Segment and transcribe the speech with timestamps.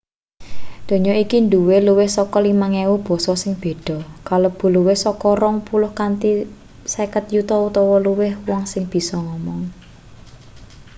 [0.87, 6.29] donya iki duwe luwih saka 5.000 basa sing beda kalebu luwih saka rong puluh kanthi
[6.93, 9.61] 50 yuta utawa luwih wong sing bisa ngomong